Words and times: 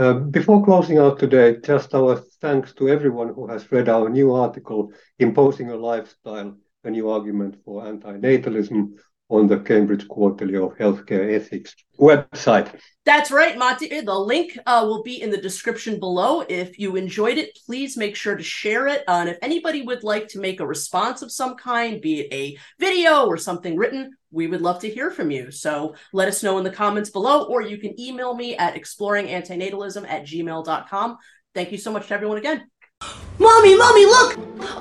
Uh, 0.00 0.14
before 0.14 0.64
closing 0.64 0.96
out 0.96 1.18
today, 1.18 1.58
just 1.62 1.94
our 1.94 2.16
thanks 2.40 2.72
to 2.72 2.88
everyone 2.88 3.34
who 3.34 3.46
has 3.46 3.70
read 3.70 3.86
our 3.86 4.08
new 4.08 4.32
article, 4.32 4.90
Imposing 5.18 5.68
a 5.68 5.76
Lifestyle, 5.76 6.56
a 6.84 6.90
New 6.90 7.10
Argument 7.10 7.56
for 7.66 7.82
Antinatalism, 7.82 8.92
on 9.30 9.46
the 9.46 9.58
Cambridge 9.58 10.06
Quarterly 10.08 10.56
of 10.56 10.76
Healthcare 10.76 11.34
Ethics 11.34 11.74
website. 11.98 12.78
That's 13.06 13.30
right, 13.30 13.56
Matti. 13.56 14.00
The 14.00 14.18
link 14.18 14.58
uh, 14.66 14.84
will 14.86 15.02
be 15.02 15.22
in 15.22 15.30
the 15.30 15.40
description 15.40 15.98
below. 15.98 16.44
If 16.48 16.78
you 16.78 16.96
enjoyed 16.96 17.38
it, 17.38 17.56
please 17.66 17.96
make 17.96 18.16
sure 18.16 18.36
to 18.36 18.42
share 18.42 18.88
it. 18.88 19.04
Uh, 19.08 19.20
and 19.20 19.28
if 19.28 19.38
anybody 19.40 19.82
would 19.82 20.02
like 20.02 20.28
to 20.28 20.40
make 20.40 20.60
a 20.60 20.66
response 20.66 21.22
of 21.22 21.32
some 21.32 21.56
kind, 21.56 22.00
be 22.00 22.20
it 22.20 22.32
a 22.32 22.58
video 22.78 23.26
or 23.26 23.36
something 23.36 23.76
written, 23.76 24.12
we 24.30 24.48
would 24.48 24.60
love 24.60 24.80
to 24.80 24.90
hear 24.90 25.10
from 25.10 25.30
you. 25.30 25.50
So 25.50 25.94
let 26.12 26.28
us 26.28 26.42
know 26.42 26.58
in 26.58 26.64
the 26.64 26.70
comments 26.70 27.10
below, 27.10 27.44
or 27.44 27.62
you 27.62 27.78
can 27.78 27.98
email 27.98 28.34
me 28.34 28.56
at 28.56 28.74
exploringantinatalism 28.74 30.08
at 30.08 30.24
gmail.com. 30.24 31.18
Thank 31.54 31.72
you 31.72 31.78
so 31.78 31.92
much 31.92 32.08
to 32.08 32.14
everyone 32.14 32.38
again. 32.38 32.68
Mommy, 33.38 33.76
mommy, 33.76 34.04
look! 34.04 34.38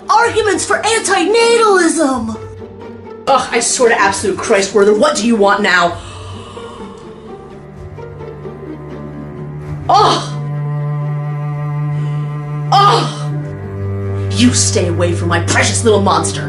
Arguments 0.09 0.66
for 0.66 0.81
antinatalism! 0.81 2.48
Ugh, 3.31 3.47
I 3.51 3.59
swear 3.59 3.89
to 3.89 3.95
absolute 3.95 4.39
Christ, 4.39 4.73
Werther, 4.73 4.97
what 4.97 5.15
do 5.15 5.27
you 5.27 5.35
want 5.35 5.61
now? 5.61 6.01
Oh! 9.87 10.35
Oh! 12.71 14.31
You 14.35 14.51
stay 14.55 14.87
away 14.87 15.13
from 15.13 15.27
my 15.27 15.43
precious 15.45 15.84
little 15.84 16.01
monster! 16.01 16.47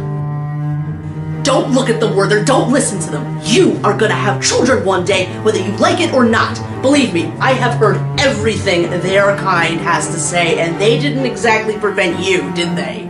Don't 1.43 1.71
look 1.73 1.91
at 1.91 2.01
them, 2.01 2.17
Werther. 2.17 2.43
Don't 2.43 2.73
listen 2.73 2.99
to 3.01 3.11
them. 3.11 3.39
You 3.45 3.79
are 3.85 3.95
gonna 3.95 4.15
have 4.15 4.43
children 4.43 4.83
one 4.83 5.05
day, 5.05 5.27
whether 5.43 5.59
you 5.59 5.77
like 5.77 6.01
it 6.01 6.15
or 6.15 6.25
not. 6.25 6.59
Believe 6.81 7.13
me, 7.13 7.27
I 7.41 7.53
have 7.53 7.75
heard 7.79 7.99
everything 8.19 8.89
their 9.03 9.37
kind 9.37 9.79
has 9.81 10.07
to 10.07 10.19
say, 10.19 10.59
and 10.59 10.81
they 10.81 10.99
didn't 10.99 11.27
exactly 11.27 11.77
prevent 11.77 12.25
you, 12.25 12.51
did 12.55 12.75
they? 12.75 13.10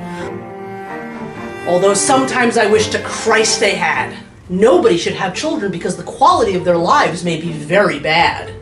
Although 1.67 1.95
sometimes 1.95 2.57
I 2.57 2.67
wish 2.67 2.89
to 2.89 3.03
Christ 3.03 3.61
they 3.61 3.75
had. 3.75 4.17
Nobody 4.49 4.97
should 4.97 5.15
have 5.15 5.35
children 5.35 5.71
because 5.71 5.97
the 5.97 6.03
quality 6.03 6.55
of 6.57 6.65
their 6.65 6.77
lives 6.77 7.25
may 7.25 7.41
be 7.41 7.53
very 7.53 8.01
bad. 8.01 8.53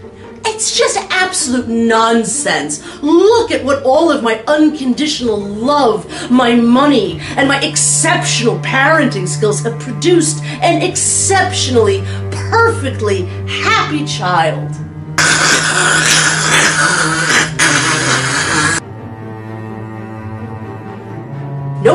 It's 0.44 0.76
just 0.76 0.98
absolute 1.10 1.68
nonsense. 1.68 2.82
Look 3.02 3.50
at 3.50 3.64
what 3.64 3.82
all 3.84 4.10
of 4.10 4.22
my 4.22 4.42
unconditional 4.46 5.38
love, 5.38 6.30
my 6.30 6.54
money, 6.54 7.20
and 7.36 7.48
my 7.48 7.60
exceptional 7.60 8.58
parenting 8.58 9.28
skills 9.28 9.62
have 9.62 9.78
produced 9.78 10.42
an 10.44 10.82
exceptionally, 10.82 12.02
perfectly 12.30 13.22
happy 13.46 14.04
child. 14.04 14.74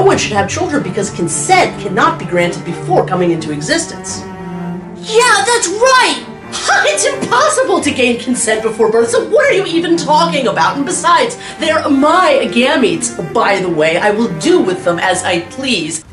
No 0.04 0.08
one 0.08 0.18
should 0.18 0.34
have 0.34 0.50
children 0.50 0.84
because 0.84 1.10
consent 1.12 1.82
cannot 1.82 2.20
be 2.20 2.26
granted 2.26 2.66
before 2.66 3.06
coming 3.06 3.32
into 3.32 3.54
existence. 3.54 4.20
Yeah, 4.20 5.46
that's 5.46 5.70
right! 5.70 6.26
It's 6.88 7.06
impossible 7.06 7.80
to 7.80 7.90
gain 7.90 8.20
consent 8.20 8.64
before 8.64 8.92
birth, 8.92 9.12
so 9.12 9.26
what 9.30 9.50
are 9.50 9.54
you 9.54 9.66
even 9.66 9.96
talking 9.96 10.48
about? 10.48 10.76
And 10.76 10.86
besides, 10.86 11.38
they're 11.58 11.90
my 11.90 12.50
gametes, 12.52 13.16
by 13.34 13.62
the 13.62 13.70
way. 13.70 13.96
I 13.96 14.12
will 14.12 14.28
do 14.40 14.62
with 14.62 14.84
them 14.84 15.00
as 15.00 15.24
I 15.24 15.40
please. 15.52 16.04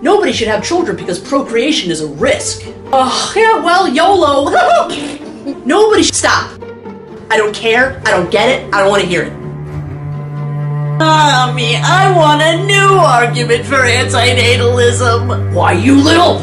Nobody 0.00 0.32
should 0.32 0.48
have 0.48 0.64
children 0.64 0.96
because 0.96 1.18
procreation 1.18 1.90
is 1.90 2.00
a 2.00 2.06
risk. 2.06 2.62
Oh, 2.90 3.34
yeah, 3.36 3.62
well, 3.62 3.86
YOLO. 3.86 4.48
Nobody 5.66 6.04
should 6.04 6.14
stop. 6.14 6.58
I 7.30 7.36
don't 7.36 7.54
care. 7.54 8.00
I 8.06 8.10
don't 8.10 8.30
get 8.30 8.48
it. 8.48 8.74
I 8.74 8.80
don't 8.80 8.88
want 8.88 9.02
to 9.02 9.08
hear 9.08 9.24
it. 9.24 9.39
Ah, 11.02 11.46
Mommy, 11.48 11.76
I 11.76 12.14
want 12.14 12.42
a 12.42 12.62
new 12.66 12.74
argument 12.76 13.64
for 13.64 13.76
antinatalism. 13.76 15.50
Why, 15.54 15.72
you 15.72 15.94
little. 15.94 16.42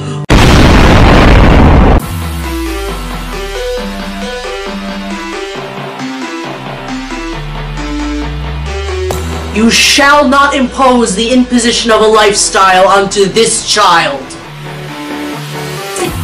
You 9.55 9.69
shall 9.69 10.27
not 10.27 10.55
impose 10.55 11.13
the 11.15 11.31
imposition 11.31 11.91
of 11.91 12.01
a 12.01 12.07
lifestyle 12.07 12.87
onto 12.87 13.25
this 13.25 13.71
child. 13.71 14.23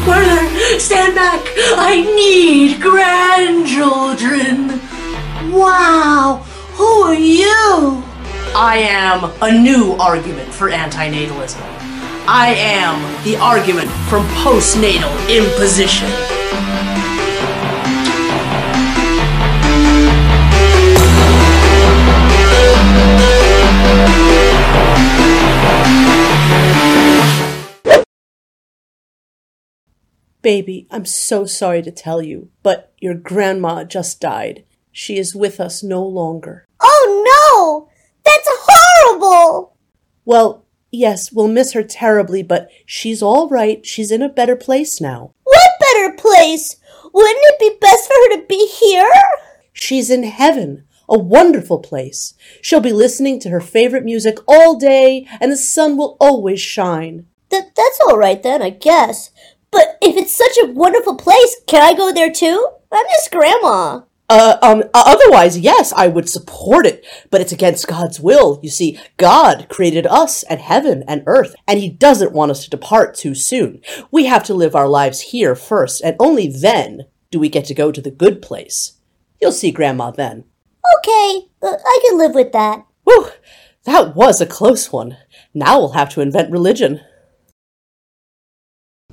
Werther, 0.07 0.79
stand 0.79 1.13
back. 1.13 1.45
I 1.77 2.01
need 2.15 2.81
grandchildren. 2.81 4.81
Wow, 5.51 6.43
who 6.73 7.03
are 7.03 7.13
you? 7.13 8.02
I 8.55 8.77
am 8.77 9.31
a 9.41 9.51
new 9.51 9.93
argument 9.93 10.53
for 10.53 10.69
antinatalism. 10.69 11.59
I 12.27 12.53
am 12.55 13.23
the 13.23 13.35
argument 13.37 13.89
from 14.07 14.27
postnatal 14.43 15.11
imposition. 15.27 16.07
Baby, 30.43 30.87
I'm 30.91 31.05
so 31.05 31.45
sorry 31.45 31.81
to 31.81 31.89
tell 31.89 32.21
you, 32.21 32.51
but 32.61 32.93
your 32.99 33.15
grandma 33.15 33.83
just 33.83 34.21
died. 34.21 34.63
She 34.91 35.17
is 35.17 35.33
with 35.33 35.59
us 35.59 35.81
no 35.81 36.05
longer. 36.05 36.67
Oh 36.79 37.87
no! 37.87 37.92
That's 38.23 38.47
horrible! 38.49 39.75
Well, 40.25 40.65
yes, 40.91 41.31
we'll 41.31 41.47
miss 41.47 41.73
her 41.73 41.83
terribly, 41.83 42.43
but 42.43 42.69
she's 42.85 43.21
all 43.21 43.49
right. 43.49 43.85
She's 43.85 44.11
in 44.11 44.21
a 44.21 44.29
better 44.29 44.55
place 44.55 45.01
now. 45.01 45.33
What 45.43 45.71
better 45.79 46.15
place? 46.15 46.77
Wouldn't 47.13 47.37
it 47.37 47.59
be 47.59 47.77
best 47.79 48.07
for 48.07 48.13
her 48.13 48.37
to 48.37 48.47
be 48.47 48.67
here? 48.67 49.11
She's 49.73 50.09
in 50.09 50.23
heaven, 50.23 50.85
a 51.09 51.19
wonderful 51.19 51.79
place. 51.79 52.33
She'll 52.61 52.79
be 52.79 52.93
listening 52.93 53.39
to 53.41 53.49
her 53.49 53.61
favorite 53.61 54.05
music 54.05 54.37
all 54.47 54.77
day, 54.77 55.27
and 55.41 55.51
the 55.51 55.57
sun 55.57 55.97
will 55.97 56.17
always 56.19 56.61
shine. 56.61 57.25
Th- 57.49 57.63
that's 57.75 57.99
all 58.07 58.17
right 58.17 58.41
then, 58.41 58.61
I 58.61 58.69
guess. 58.69 59.31
But 59.71 59.97
if 60.01 60.15
it's 60.15 60.35
such 60.35 60.57
a 60.61 60.71
wonderful 60.71 61.15
place, 61.15 61.55
can 61.67 61.81
I 61.81 61.93
go 61.93 62.13
there 62.13 62.31
too? 62.31 62.69
I 62.91 63.03
miss 63.03 63.27
Grandma. 63.27 64.01
Uh, 64.35 64.57
um, 64.63 64.83
otherwise, 64.95 65.59
yes, 65.59 65.93
I 65.93 66.07
would 66.07 66.27
support 66.27 66.87
it, 66.87 67.05
but 67.29 67.39
it's 67.39 67.51
against 67.51 67.87
God's 67.87 68.19
will. 68.19 68.59
You 68.63 68.69
see, 68.71 68.99
God 69.17 69.67
created 69.69 70.07
us 70.07 70.41
and 70.41 70.59
heaven 70.59 71.03
and 71.07 71.21
earth, 71.27 71.53
and 71.67 71.77
He 71.77 71.87
doesn't 71.87 72.31
want 72.31 72.49
us 72.49 72.63
to 72.63 72.69
depart 72.71 73.13
too 73.13 73.35
soon. 73.35 73.79
We 74.09 74.25
have 74.25 74.43
to 74.45 74.55
live 74.55 74.75
our 74.75 74.87
lives 74.87 75.21
here 75.21 75.53
first, 75.53 76.01
and 76.01 76.15
only 76.19 76.47
then 76.47 77.05
do 77.29 77.39
we 77.39 77.47
get 77.47 77.65
to 77.65 77.75
go 77.75 77.91
to 77.91 78.01
the 78.01 78.09
good 78.09 78.41
place. 78.41 78.93
You'll 79.39 79.51
see 79.51 79.69
Grandma 79.69 80.09
then. 80.09 80.45
Okay, 80.97 81.49
uh, 81.61 81.77
I 81.85 81.99
can 82.03 82.17
live 82.17 82.33
with 82.33 82.53
that. 82.53 82.87
Whew, 83.03 83.29
that 83.83 84.15
was 84.15 84.41
a 84.41 84.47
close 84.47 84.91
one. 84.91 85.15
Now 85.53 85.77
we'll 85.77 85.91
have 85.91 86.09
to 86.09 86.21
invent 86.21 86.51
religion. 86.51 87.01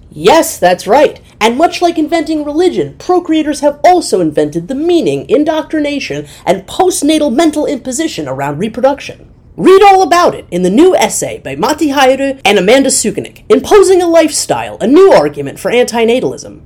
Yes, 0.09 0.59
that's 0.59 0.87
right. 0.87 1.21
And 1.41 1.57
much 1.57 1.81
like 1.81 1.99
inventing 1.99 2.45
religion, 2.45 2.95
procreators 2.99 3.63
have 3.63 3.81
also 3.83 4.21
invented 4.21 4.69
the 4.69 4.75
meaning, 4.75 5.29
indoctrination, 5.29 6.27
and 6.45 6.67
postnatal 6.67 7.35
mental 7.35 7.65
imposition 7.65 8.29
around 8.29 8.59
reproduction. 8.59 9.33
Read 9.57 9.83
all 9.83 10.03
about 10.03 10.35
it 10.35 10.47
in 10.51 10.63
the 10.63 10.71
new 10.71 10.95
essay 10.95 11.39
by 11.39 11.57
Matti 11.57 11.89
Häyry 11.89 12.41
and 12.45 12.59
Amanda 12.59 12.91
Sukenick, 12.91 13.45
Imposing 13.49 14.03
a 14.03 14.07
Lifestyle, 14.07 14.77
a 14.81 14.87
New 14.87 15.13
Argument 15.13 15.59
for 15.59 15.71
Antinatalism. 15.71 16.61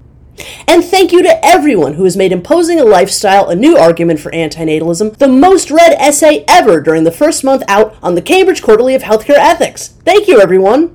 And 0.66 0.84
thank 0.84 1.12
you 1.12 1.22
to 1.22 1.44
everyone 1.44 1.94
who 1.94 2.04
has 2.04 2.16
made 2.16 2.32
Imposing 2.32 2.80
a 2.80 2.84
Lifestyle, 2.84 3.48
a 3.48 3.54
New 3.54 3.76
Argument 3.76 4.18
for 4.18 4.32
Antinatalism 4.32 5.16
the 5.19 5.28
most 5.28 5.70
read 5.70 5.93
essay 5.93 6.44
ever 6.49 6.81
during 6.81 7.04
the 7.04 7.12
first 7.12 7.44
month 7.44 7.62
out 7.69 7.96
on 8.02 8.16
the 8.16 8.22
Cambridge 8.22 8.62
Quarterly 8.62 8.94
of 8.94 9.02
Healthcare 9.02 9.38
Ethics. 9.38 9.88
Thank 10.04 10.26
you, 10.26 10.40
everyone! 10.40 10.93